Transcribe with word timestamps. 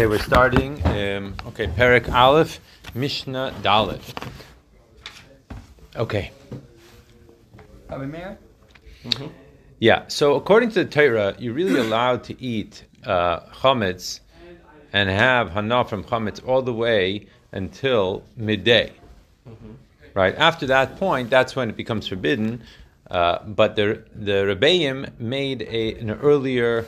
Okay, 0.00 0.06
we're 0.06 0.18
starting. 0.18 0.82
Um, 0.86 1.34
okay, 1.48 1.66
Perik 1.66 2.10
Aleph, 2.10 2.58
Mishnah 2.94 3.54
Dalet. 3.60 4.00
Okay. 5.94 6.30
Rabbi 7.90 8.06
Meir? 8.06 8.38
Yeah, 9.78 10.08
so 10.08 10.36
according 10.36 10.70
to 10.70 10.84
the 10.84 10.90
Torah, 10.90 11.36
you're 11.38 11.52
really 11.52 11.78
allowed 11.86 12.24
to 12.24 12.42
eat 12.42 12.82
uh, 13.04 13.40
chametz 13.60 14.20
and 14.94 15.10
have 15.10 15.50
hana 15.50 15.84
from 15.84 16.02
chametz 16.04 16.40
all 16.48 16.62
the 16.62 16.72
way 16.72 17.26
until 17.52 18.22
midday. 18.38 18.94
Right 20.14 20.34
after 20.36 20.64
that 20.68 20.96
point, 20.96 21.28
that's 21.28 21.54
when 21.54 21.68
it 21.68 21.76
becomes 21.76 22.08
forbidden. 22.08 22.62
Uh, 23.10 23.40
but 23.44 23.76
the 23.76 24.02
the 24.14 24.46
Rebbeim 24.46 25.20
made 25.20 25.60
a, 25.60 25.96
an 25.96 26.10
earlier 26.12 26.86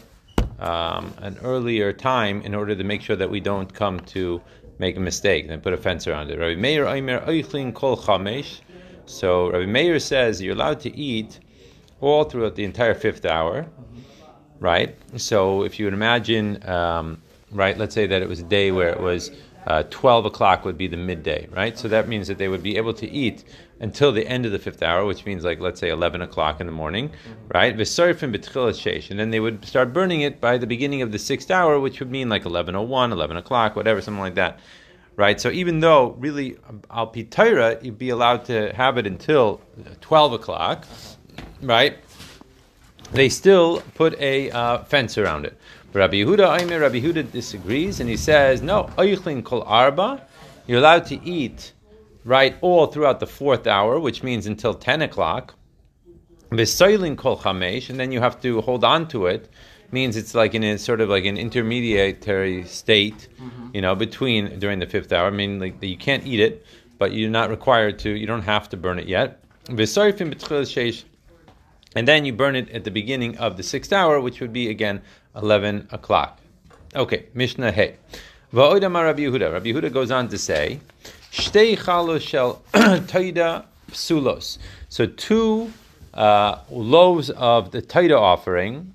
um, 0.58 1.12
an 1.18 1.38
earlier 1.42 1.92
time 1.92 2.42
in 2.42 2.54
order 2.54 2.74
to 2.74 2.84
make 2.84 3.02
sure 3.02 3.16
that 3.16 3.30
we 3.30 3.40
don't 3.40 3.72
come 3.72 4.00
to 4.00 4.40
make 4.78 4.96
a 4.96 5.00
mistake 5.00 5.46
and 5.48 5.62
put 5.62 5.72
a 5.72 5.76
fence 5.76 6.06
around 6.06 6.30
it. 6.30 6.38
Rabbi 6.38 6.60
Meir 6.60 6.86
Aimer 6.86 7.20
Eichlin 7.20 7.74
Kol 7.74 7.96
Chamesh. 7.96 8.60
So 9.06 9.50
Rabbi 9.50 9.66
Meir 9.66 9.98
says 9.98 10.40
you're 10.40 10.54
allowed 10.54 10.80
to 10.80 10.96
eat 10.96 11.38
all 12.00 12.24
throughout 12.24 12.56
the 12.56 12.64
entire 12.64 12.94
fifth 12.94 13.24
hour, 13.24 13.66
right? 14.58 14.96
So 15.16 15.62
if 15.62 15.78
you 15.78 15.86
would 15.86 15.94
imagine, 15.94 16.66
um, 16.68 17.22
right, 17.50 17.76
let's 17.78 17.94
say 17.94 18.06
that 18.06 18.22
it 18.22 18.28
was 18.28 18.40
a 18.40 18.44
day 18.44 18.72
where 18.72 18.88
it 18.88 19.00
was 19.00 19.30
uh, 19.66 19.84
12 19.90 20.26
o'clock 20.26 20.64
would 20.64 20.76
be 20.76 20.88
the 20.88 20.96
midday, 20.96 21.46
right? 21.50 21.78
So 21.78 21.88
that 21.88 22.08
means 22.08 22.28
that 22.28 22.38
they 22.38 22.48
would 22.48 22.62
be 22.62 22.76
able 22.76 22.94
to 22.94 23.08
eat 23.08 23.44
until 23.80 24.12
the 24.12 24.26
end 24.26 24.46
of 24.46 24.52
the 24.52 24.58
fifth 24.58 24.82
hour, 24.82 25.04
which 25.04 25.24
means 25.24 25.44
like, 25.44 25.60
let's 25.60 25.80
say 25.80 25.90
11 25.90 26.22
o'clock 26.22 26.60
in 26.60 26.66
the 26.66 26.72
morning, 26.72 27.10
right? 27.48 27.76
Vesar 27.76 28.14
from 28.16 28.32
Bitkilashesh. 28.32 29.10
And 29.10 29.18
then 29.18 29.30
they 29.30 29.40
would 29.40 29.64
start 29.64 29.92
burning 29.92 30.22
it 30.22 30.40
by 30.40 30.58
the 30.58 30.66
beginning 30.66 31.02
of 31.02 31.12
the 31.12 31.18
sixth 31.18 31.50
hour, 31.50 31.78
which 31.80 32.00
would 32.00 32.10
mean 32.10 32.28
like 32.28 32.44
11.01, 32.44 33.12
11 33.12 33.36
o'clock, 33.36 33.76
whatever, 33.76 34.00
something 34.00 34.20
like 34.20 34.36
that. 34.36 34.60
Right, 35.14 35.38
so 35.38 35.50
even 35.50 35.80
though 35.80 36.12
really 36.12 36.56
al 36.90 37.12
pitayra 37.12 37.84
you'd 37.84 37.98
be 37.98 38.08
allowed 38.08 38.46
to 38.46 38.72
have 38.72 38.96
it 38.96 39.06
until 39.06 39.60
twelve 40.00 40.32
o'clock, 40.32 40.86
right? 41.60 41.98
They 43.12 43.28
still 43.28 43.82
put 43.94 44.18
a 44.18 44.50
uh, 44.50 44.84
fence 44.84 45.18
around 45.18 45.44
it. 45.44 45.58
Rabbi 45.94 46.16
Yehuda, 46.16 46.58
Aimer, 46.58 46.80
Rabbi 46.80 47.00
Yehuda 47.00 47.30
disagrees, 47.30 48.00
and 48.00 48.08
he 48.08 48.16
says, 48.16 48.62
no, 48.62 48.84
oichlin 48.96 49.44
kol 49.44 49.62
arba, 49.62 50.26
you're 50.66 50.78
allowed 50.78 51.04
to 51.06 51.22
eat, 51.22 51.72
right, 52.24 52.56
all 52.62 52.86
throughout 52.86 53.20
the 53.20 53.26
fourth 53.26 53.66
hour, 53.66 54.00
which 54.00 54.22
means 54.22 54.46
until 54.46 54.72
10 54.72 55.02
o'clock. 55.02 55.54
V'soilin 56.50 57.16
kol 57.16 57.36
chamesh, 57.38 57.90
and 57.90 58.00
then 58.00 58.10
you 58.10 58.20
have 58.20 58.40
to 58.40 58.62
hold 58.62 58.84
on 58.84 59.06
to 59.08 59.26
it, 59.26 59.50
means 59.90 60.16
it's 60.16 60.34
like 60.34 60.54
in 60.54 60.64
a 60.64 60.78
sort 60.78 61.02
of 61.02 61.10
like 61.10 61.26
an 61.26 61.36
intermediary 61.36 62.64
state, 62.64 63.28
mm-hmm. 63.38 63.68
you 63.74 63.82
know, 63.82 63.94
between 63.94 64.58
during 64.58 64.78
the 64.78 64.86
fifth 64.86 65.12
hour. 65.12 65.26
I 65.26 65.30
mean, 65.30 65.60
like 65.60 65.82
you 65.82 65.98
can't 65.98 66.26
eat 66.26 66.40
it, 66.40 66.64
but 66.98 67.12
you're 67.12 67.30
not 67.30 67.50
required 67.50 67.98
to, 68.00 68.10
you 68.10 68.26
don't 68.26 68.42
have 68.42 68.68
to 68.70 68.78
burn 68.78 68.98
it 68.98 69.08
yet. 69.08 69.42
V'soifin 69.66 70.32
b'tchil 70.32 70.62
sheish, 70.62 71.04
and 71.94 72.08
then 72.08 72.24
you 72.24 72.32
burn 72.32 72.56
it 72.56 72.70
at 72.70 72.84
the 72.84 72.90
beginning 72.90 73.36
of 73.38 73.56
the 73.56 73.62
sixth 73.62 73.92
hour, 73.92 74.20
which 74.20 74.40
would 74.40 74.52
be 74.52 74.68
again 74.68 75.02
11 75.36 75.88
o'clock. 75.90 76.38
Okay, 76.94 77.26
Mishnah 77.34 77.72
Hey. 77.72 77.96
Va'odama 78.52 79.04
Rabbi 79.04 79.22
Yehuda. 79.22 79.52
Rabbi 79.52 79.72
Yehuda 79.72 79.92
goes 79.92 80.10
on 80.10 80.28
to 80.28 80.36
say, 80.36 80.80
Shtei 81.30 81.78
chalos 81.78 82.20
shel 82.20 82.62
taida 82.72 83.64
psulos. 83.90 84.58
So 84.90 85.06
two 85.06 85.72
uh, 86.12 86.58
loaves 86.70 87.30
of 87.30 87.70
the 87.70 87.80
taida 87.80 88.18
offering 88.18 88.92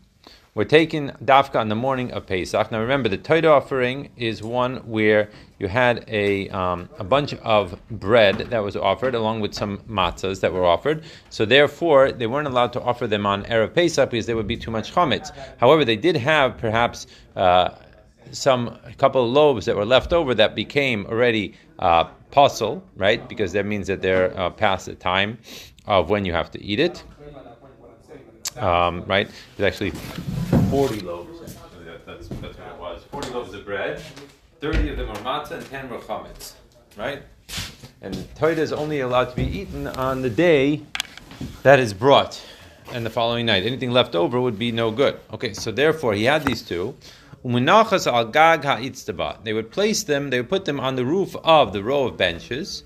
were 0.57 0.65
taken 0.65 1.11
dafka 1.23 1.59
on 1.59 1.69
the 1.69 1.75
morning 1.75 2.11
of 2.13 2.25
Pesach. 2.25 2.71
Now 2.71 2.79
remember, 2.79 3.07
the 3.07 3.17
taida 3.19 3.45
offering 3.45 4.09
is 4.17 4.41
one 4.41 4.77
where 4.77 5.29
you 5.59 5.67
had 5.67 6.03
a, 6.07 6.49
um, 6.49 6.89
a 6.97 7.03
bunch 7.03 7.35
of 7.35 7.79
bread 7.91 8.39
that 8.49 8.63
was 8.63 8.75
offered 8.75 9.13
along 9.13 9.41
with 9.41 9.53
some 9.53 9.77
matzahs 9.87 10.39
that 10.39 10.51
were 10.51 10.65
offered. 10.65 11.03
So 11.29 11.45
therefore, 11.45 12.11
they 12.11 12.25
weren't 12.25 12.47
allowed 12.47 12.73
to 12.73 12.81
offer 12.81 13.05
them 13.05 13.27
on 13.27 13.43
Erev 13.43 13.75
Pesach 13.75 14.09
because 14.09 14.25
there 14.25 14.35
would 14.35 14.47
be 14.47 14.57
too 14.57 14.71
much 14.71 14.91
chametz. 14.91 15.29
However, 15.57 15.85
they 15.85 15.95
did 15.95 16.15
have 16.15 16.57
perhaps 16.57 17.05
uh, 17.35 17.69
some 18.31 18.79
a 18.83 18.93
couple 18.95 19.23
of 19.23 19.29
loaves 19.29 19.67
that 19.67 19.75
were 19.75 19.85
left 19.85 20.11
over 20.11 20.33
that 20.33 20.55
became 20.55 21.05
already 21.05 21.53
uh, 21.77 22.05
posul, 22.31 22.81
right? 22.95 23.29
Because 23.29 23.51
that 23.51 23.67
means 23.67 23.85
that 23.85 24.01
they're 24.01 24.35
uh, 24.35 24.49
past 24.49 24.87
the 24.87 24.95
time 24.95 25.37
of 25.85 26.09
when 26.09 26.25
you 26.25 26.33
have 26.33 26.49
to 26.49 26.63
eat 26.63 26.79
it. 26.79 27.03
Um, 28.57 29.03
right? 29.05 29.29
There's 29.55 29.71
actually 29.71 29.91
40 30.69 31.01
loaves. 31.01 31.55
That, 31.85 32.05
that's, 32.05 32.27
that's 32.27 32.57
what 32.57 32.67
it 32.67 32.77
was. 32.77 33.03
40 33.11 33.29
loaves 33.29 33.53
of 33.53 33.63
bread. 33.63 34.01
30 34.59 34.89
of 34.89 34.97
them 34.97 35.09
are 35.09 35.15
matzah 35.17 35.51
and 35.51 35.69
10 35.69 35.89
were 35.89 35.99
chametz, 35.99 36.53
right? 36.97 37.23
And 38.01 38.13
toida 38.35 38.57
is 38.57 38.73
only 38.73 38.99
allowed 38.99 39.29
to 39.29 39.35
be 39.35 39.45
eaten 39.45 39.87
on 39.87 40.21
the 40.21 40.29
day 40.29 40.81
that 41.63 41.79
is 41.79 41.93
brought 41.93 42.43
and 42.91 43.05
the 43.05 43.09
following 43.09 43.45
night. 43.45 43.63
Anything 43.63 43.91
left 43.91 44.13
over 44.13 44.41
would 44.41 44.59
be 44.59 44.73
no 44.73 44.91
good. 44.91 45.17
Okay, 45.31 45.53
so 45.53 45.71
therefore 45.71 46.13
he 46.13 46.25
had 46.25 46.43
these 46.43 46.61
two. 46.61 46.95
They 47.43 47.53
would 47.53 47.65
place 49.71 50.03
them, 50.03 50.29
they 50.29 50.41
would 50.41 50.49
put 50.49 50.65
them 50.65 50.79
on 50.81 50.95
the 50.95 51.05
roof 51.05 51.35
of 51.43 51.71
the 51.71 51.83
row 51.83 52.07
of 52.07 52.17
benches, 52.17 52.83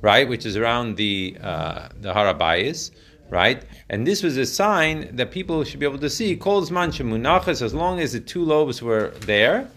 right, 0.00 0.28
which 0.28 0.44
is 0.44 0.56
around 0.56 0.96
the 0.96 1.36
uh, 1.40 1.88
the 2.00 2.12
Har 2.12 2.34
HaBayis, 2.34 2.90
right? 3.32 3.64
And 3.88 4.06
this 4.06 4.22
was 4.22 4.36
a 4.36 4.44
sign 4.44 5.16
that 5.16 5.30
people 5.30 5.64
should 5.64 5.80
be 5.80 5.86
able 5.86 5.98
to 5.98 6.10
see. 6.10 6.36
Kol 6.36 6.60
munachas, 6.60 7.62
as 7.62 7.72
long 7.72 7.98
as 7.98 8.12
the 8.12 8.20
two 8.20 8.44
loaves 8.44 8.82
were 8.82 9.08
there. 9.20 9.68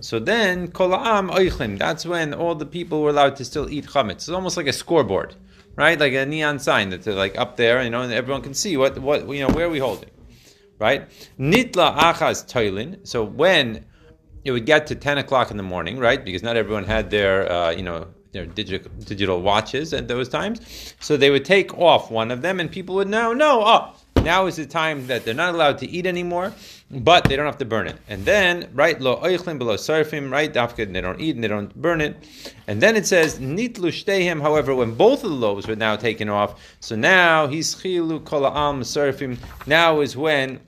So 0.00 0.18
then, 0.18 0.66
kola'am 0.72 1.30
oichlim, 1.30 1.78
that's 1.78 2.04
when 2.04 2.34
all 2.34 2.56
the 2.56 2.66
people 2.66 3.02
were 3.02 3.10
allowed 3.10 3.36
to 3.36 3.44
still 3.44 3.70
eat 3.70 3.86
chametz. 3.86 4.14
It's 4.14 4.28
almost 4.28 4.56
like 4.56 4.66
a 4.66 4.72
scoreboard, 4.72 5.36
right? 5.76 5.98
Like 5.98 6.12
a 6.12 6.26
neon 6.26 6.58
sign 6.58 6.90
that's 6.90 7.06
like 7.06 7.38
up 7.38 7.56
there, 7.56 7.80
you 7.84 7.90
know, 7.90 8.02
and 8.02 8.12
everyone 8.12 8.42
can 8.42 8.52
see 8.52 8.76
what, 8.76 8.98
what 8.98 9.28
you 9.28 9.46
know, 9.46 9.54
where 9.54 9.66
are 9.66 9.70
we 9.70 9.78
holding, 9.78 10.10
right? 10.80 11.08
Nitla 11.38 11.96
achas 11.96 12.44
toilin. 12.48 13.06
So 13.06 13.22
when 13.22 13.84
it 14.44 14.50
would 14.50 14.66
get 14.66 14.88
to 14.88 14.96
10 14.96 15.18
o'clock 15.18 15.52
in 15.52 15.56
the 15.56 15.62
morning, 15.62 15.98
right? 15.98 16.22
Because 16.22 16.42
not 16.42 16.56
everyone 16.56 16.84
had 16.84 17.10
their, 17.10 17.50
uh, 17.50 17.70
you 17.70 17.84
know, 17.84 18.08
their 18.34 18.44
digital, 18.44 18.90
digital 19.06 19.40
watches 19.40 19.94
at 19.94 20.08
those 20.08 20.28
times. 20.28 20.60
So 21.00 21.16
they 21.16 21.30
would 21.30 21.46
take 21.46 21.78
off 21.78 22.10
one 22.10 22.30
of 22.30 22.42
them 22.42 22.60
and 22.60 22.70
people 22.70 22.96
would 22.96 23.08
know, 23.08 23.32
no, 23.32 23.62
oh, 23.64 23.94
now 24.22 24.46
is 24.46 24.56
the 24.56 24.66
time 24.66 25.06
that 25.06 25.24
they're 25.24 25.34
not 25.34 25.54
allowed 25.54 25.78
to 25.78 25.88
eat 25.88 26.06
anymore, 26.06 26.52
but 26.90 27.24
they 27.24 27.36
don't 27.36 27.46
have 27.46 27.58
to 27.58 27.64
burn 27.64 27.86
it. 27.86 27.96
And 28.08 28.24
then, 28.24 28.70
right, 28.74 29.00
lo 29.00 29.20
oichlin 29.22 29.58
below 29.58 29.76
sarfim, 29.76 30.30
right, 30.30 30.52
dafka, 30.52 30.82
and 30.82 30.94
they 30.94 31.00
don't 31.00 31.20
eat 31.20 31.34
and 31.34 31.44
they 31.44 31.48
don't 31.48 31.74
burn 31.80 32.00
it. 32.00 32.16
And 32.66 32.80
then 32.80 32.96
it 32.96 33.06
says, 33.06 33.38
nitlu 33.38 33.90
shtehem, 33.90 34.40
however, 34.40 34.74
when 34.74 34.94
both 34.94 35.24
of 35.24 35.30
the 35.30 35.36
loaves 35.36 35.66
were 35.66 35.76
now 35.76 35.96
taken 35.96 36.28
off, 36.28 36.60
so 36.80 36.96
now, 36.96 37.46
he's 37.46 37.74
chilu 37.74 38.24
kol 38.24 38.46
am 38.46 38.80
sarfim, 38.80 39.38
now 39.66 40.00
is 40.00 40.16
when 40.16 40.60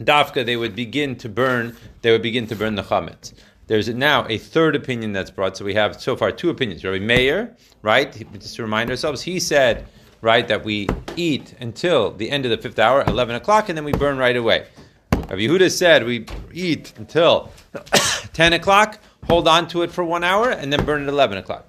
dafka 0.00 0.46
they 0.46 0.56
would 0.56 0.76
begin 0.76 1.16
to 1.16 1.28
burn, 1.28 1.76
they 2.02 2.12
would 2.12 2.22
begin 2.22 2.46
to 2.46 2.56
burn 2.56 2.76
the 2.76 2.82
chametz. 2.82 3.34
There's 3.68 3.88
now 3.88 4.26
a 4.28 4.38
third 4.38 4.74
opinion 4.74 5.12
that's 5.12 5.30
brought. 5.30 5.56
So 5.56 5.64
we 5.64 5.74
have 5.74 6.00
so 6.00 6.16
far 6.16 6.32
two 6.32 6.50
opinions. 6.50 6.84
Rabbi 6.84 6.98
Meir, 6.98 7.56
right? 7.82 8.12
Just 8.32 8.56
to 8.56 8.62
remind 8.62 8.90
ourselves, 8.90 9.22
he 9.22 9.38
said 9.38 9.86
right, 10.20 10.48
that 10.48 10.64
we 10.64 10.88
eat 11.16 11.54
until 11.60 12.12
the 12.12 12.30
end 12.30 12.44
of 12.44 12.50
the 12.50 12.58
fifth 12.58 12.78
hour, 12.78 13.04
11 13.06 13.36
o'clock, 13.36 13.68
and 13.68 13.76
then 13.76 13.84
we 13.84 13.92
burn 13.92 14.18
right 14.18 14.36
away. 14.36 14.66
Rabbi 15.12 15.42
Yehuda 15.42 15.70
said 15.70 16.04
we 16.04 16.26
eat 16.52 16.92
until 16.96 17.52
10 18.32 18.54
o'clock, 18.54 18.98
hold 19.26 19.46
on 19.46 19.68
to 19.68 19.82
it 19.82 19.92
for 19.92 20.04
one 20.04 20.24
hour, 20.24 20.50
and 20.50 20.72
then 20.72 20.84
burn 20.84 21.02
at 21.02 21.08
11 21.08 21.38
o'clock. 21.38 21.67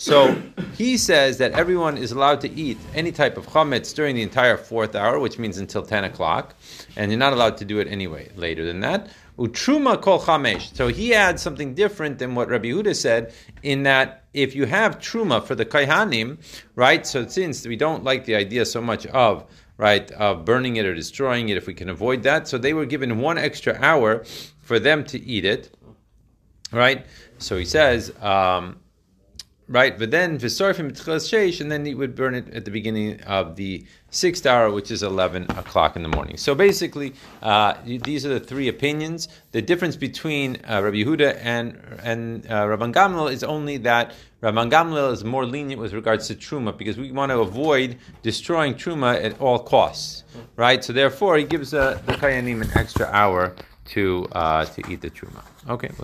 So 0.00 0.40
he 0.76 0.96
says 0.96 1.38
that 1.38 1.52
everyone 1.52 1.98
is 1.98 2.12
allowed 2.12 2.40
to 2.42 2.50
eat 2.50 2.78
any 2.94 3.10
type 3.10 3.36
of 3.36 3.48
chametz 3.48 3.92
during 3.92 4.14
the 4.14 4.22
entire 4.22 4.56
fourth 4.56 4.94
hour, 4.94 5.18
which 5.18 5.40
means 5.40 5.58
until 5.58 5.82
10 5.82 6.04
o'clock, 6.04 6.54
and 6.96 7.10
you're 7.10 7.18
not 7.18 7.32
allowed 7.32 7.56
to 7.56 7.64
do 7.64 7.80
it 7.80 7.88
anyway 7.88 8.30
later 8.36 8.64
than 8.64 8.78
that. 8.80 9.08
Utruma 9.36 10.00
kol 10.00 10.20
chamesh. 10.20 10.72
So 10.76 10.86
he 10.86 11.12
adds 11.12 11.42
something 11.42 11.74
different 11.74 12.20
than 12.20 12.36
what 12.36 12.48
Rabbi 12.48 12.68
Yehuda 12.68 12.94
said, 12.94 13.34
in 13.64 13.82
that 13.82 14.22
if 14.32 14.54
you 14.54 14.66
have 14.66 15.00
truma 15.00 15.44
for 15.44 15.56
the 15.56 15.66
kaihanim, 15.66 16.38
right? 16.76 17.04
So 17.04 17.26
since 17.26 17.66
we 17.66 17.74
don't 17.74 18.04
like 18.04 18.26
the 18.26 18.36
idea 18.36 18.64
so 18.64 18.80
much 18.80 19.06
of 19.06 19.44
right 19.76 20.08
of 20.12 20.44
burning 20.44 20.76
it 20.76 20.86
or 20.86 20.94
destroying 20.94 21.48
it, 21.48 21.56
if 21.56 21.66
we 21.66 21.74
can 21.74 21.88
avoid 21.88 22.22
that, 22.24 22.46
so 22.46 22.58
they 22.58 22.74
were 22.74 22.86
given 22.86 23.18
one 23.18 23.38
extra 23.38 23.76
hour 23.80 24.24
for 24.60 24.78
them 24.78 25.02
to 25.02 25.20
eat 25.20 25.44
it, 25.44 25.76
right? 26.72 27.06
So 27.38 27.56
he 27.56 27.64
says. 27.64 28.12
Um, 28.20 28.80
right? 29.68 29.98
But 29.98 30.10
then 30.10 30.38
v'sorfim 30.38 30.90
b'tchilas 30.90 31.28
sheish, 31.28 31.60
and 31.60 31.70
then 31.70 31.84
he 31.84 31.94
would 31.94 32.14
burn 32.14 32.34
it 32.34 32.52
at 32.54 32.64
the 32.64 32.70
beginning 32.70 33.20
of 33.22 33.56
the 33.56 33.86
sixth 34.10 34.46
hour, 34.46 34.70
which 34.70 34.90
is 34.90 35.02
eleven 35.02 35.44
o'clock 35.50 35.94
in 35.94 36.02
the 36.02 36.08
morning. 36.08 36.36
So 36.36 36.54
basically, 36.54 37.14
uh, 37.42 37.74
these 37.84 38.24
are 38.24 38.30
the 38.30 38.40
three 38.40 38.68
opinions. 38.68 39.28
The 39.52 39.62
difference 39.62 39.96
between 39.96 40.56
uh, 40.68 40.82
Rabbi 40.82 40.96
Yehuda 41.04 41.38
and 41.42 41.78
and 42.02 42.46
uh, 42.46 42.64
Rabban 42.64 42.92
Gamliel 42.92 43.30
is 43.30 43.44
only 43.44 43.76
that 43.78 44.14
Rabban 44.42 44.70
Gamliel 44.70 45.12
is 45.12 45.24
more 45.24 45.44
lenient 45.44 45.80
with 45.80 45.92
regards 45.92 46.28
to 46.28 46.34
truma 46.34 46.76
because 46.76 46.96
we 46.96 47.12
want 47.12 47.30
to 47.30 47.40
avoid 47.40 47.98
destroying 48.22 48.74
truma 48.74 49.22
at 49.22 49.40
all 49.40 49.58
costs, 49.58 50.24
right? 50.56 50.82
So 50.82 50.92
therefore, 50.92 51.36
he 51.36 51.44
gives 51.44 51.74
uh, 51.74 52.00
the 52.06 52.14
kayanim 52.14 52.62
an 52.62 52.70
extra 52.74 53.06
hour 53.06 53.54
to 53.86 54.26
uh, 54.32 54.64
to 54.64 54.90
eat 54.90 55.02
the 55.02 55.10
truma. 55.10 55.44
Okay. 55.68 55.90